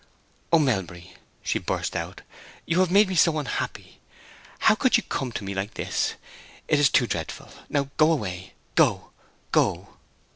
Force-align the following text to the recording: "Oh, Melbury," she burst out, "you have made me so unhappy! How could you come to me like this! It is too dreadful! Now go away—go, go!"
"Oh, 0.51 0.57
Melbury," 0.57 1.13
she 1.43 1.59
burst 1.59 1.95
out, 1.95 2.21
"you 2.65 2.79
have 2.79 2.89
made 2.89 3.07
me 3.07 3.13
so 3.13 3.37
unhappy! 3.37 3.99
How 4.57 4.73
could 4.73 4.97
you 4.97 5.03
come 5.03 5.31
to 5.33 5.43
me 5.43 5.53
like 5.53 5.75
this! 5.75 6.15
It 6.67 6.79
is 6.79 6.89
too 6.89 7.05
dreadful! 7.05 7.49
Now 7.69 7.91
go 7.97 8.11
away—go, 8.11 9.11
go!" 9.51 9.89